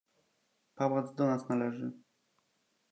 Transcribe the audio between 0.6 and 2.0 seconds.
"Pałac do nas należy!"